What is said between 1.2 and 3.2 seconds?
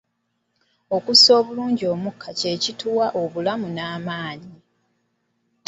obulungi omukka kye kituwa